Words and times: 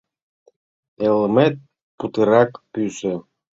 —Йылмет 1.03 1.55
путырак 1.97 2.51
пӱсӧ. 2.71 3.13